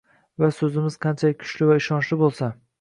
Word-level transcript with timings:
Va 0.45 0.49
so‘zimiz 0.59 0.97
qanchalik 1.07 1.39
kuchli 1.45 1.71
va 1.73 1.79
ishonchli 1.85 2.23
bo‘lsa 2.27 2.55